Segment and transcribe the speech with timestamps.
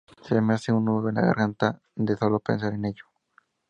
[0.23, 3.05] Se me hace un nudo en la garganta de solo pensar en ello".